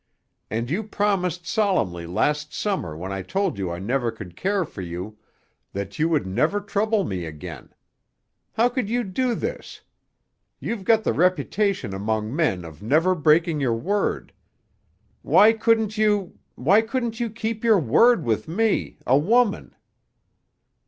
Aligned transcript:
"And 0.49 0.71
you 0.71 0.81
promised 0.81 1.45
solemnly 1.45 2.07
last 2.07 2.55
Summer 2.55 2.97
when 2.97 3.11
I 3.11 3.21
told 3.21 3.59
you 3.59 3.69
I 3.69 3.77
never 3.77 4.09
could 4.09 4.35
care 4.35 4.65
for 4.65 4.81
you 4.81 5.19
that 5.73 5.99
you 5.99 6.09
would 6.09 6.25
never 6.25 6.59
trouble 6.59 7.03
me 7.03 7.25
again. 7.25 7.71
How 8.53 8.67
could 8.67 8.89
you 8.89 9.03
do 9.03 9.35
this? 9.35 9.81
You've 10.59 10.85
got 10.85 11.03
the 11.03 11.13
reputation 11.13 11.93
among 11.93 12.35
men 12.35 12.65
of 12.65 12.81
never 12.81 13.13
breaking 13.13 13.59
your 13.61 13.75
word. 13.75 14.33
Why 15.21 15.53
couldn't 15.53 15.99
you—why 15.99 16.81
couldn't 16.81 17.19
you 17.19 17.29
keep 17.29 17.63
your 17.63 17.77
word 17.77 18.25
with 18.25 18.47
me—a 18.47 19.17
woman?" 19.19 19.75